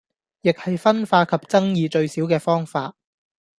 [0.41, 2.95] 亦係分化及爭議最少既方法